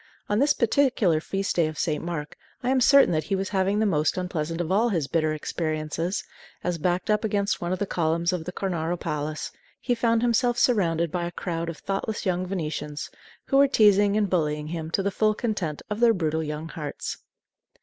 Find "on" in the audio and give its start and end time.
0.29-0.39